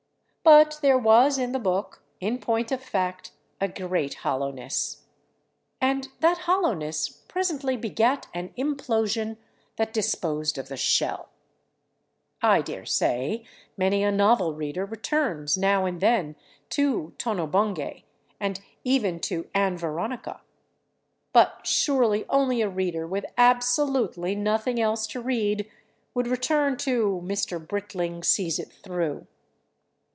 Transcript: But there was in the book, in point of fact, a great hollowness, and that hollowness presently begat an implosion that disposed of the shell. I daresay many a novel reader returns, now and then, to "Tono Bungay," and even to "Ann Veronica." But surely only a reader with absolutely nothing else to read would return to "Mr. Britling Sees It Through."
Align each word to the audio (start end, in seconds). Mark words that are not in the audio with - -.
But 0.43 0.79
there 0.81 0.97
was 0.97 1.37
in 1.37 1.51
the 1.51 1.59
book, 1.59 2.01
in 2.19 2.39
point 2.39 2.71
of 2.71 2.81
fact, 2.83 3.31
a 3.61 3.67
great 3.67 4.15
hollowness, 4.15 5.03
and 5.79 6.07
that 6.19 6.39
hollowness 6.39 7.07
presently 7.09 7.77
begat 7.77 8.25
an 8.33 8.49
implosion 8.57 9.37
that 9.75 9.93
disposed 9.93 10.57
of 10.57 10.67
the 10.67 10.75
shell. 10.77 11.29
I 12.41 12.63
daresay 12.63 13.43
many 13.77 14.03
a 14.03 14.11
novel 14.11 14.55
reader 14.55 14.83
returns, 14.83 15.59
now 15.59 15.85
and 15.85 16.01
then, 16.01 16.35
to 16.69 17.13
"Tono 17.19 17.45
Bungay," 17.45 18.03
and 18.39 18.61
even 18.83 19.19
to 19.21 19.47
"Ann 19.53 19.77
Veronica." 19.77 20.41
But 21.33 21.67
surely 21.67 22.25
only 22.29 22.63
a 22.63 22.67
reader 22.69 23.05
with 23.05 23.25
absolutely 23.37 24.33
nothing 24.33 24.79
else 24.81 25.05
to 25.09 25.21
read 25.21 25.69
would 26.15 26.27
return 26.27 26.77
to 26.77 27.21
"Mr. 27.23 27.65
Britling 27.65 28.23
Sees 28.23 28.57
It 28.57 28.71
Through." 28.71 29.27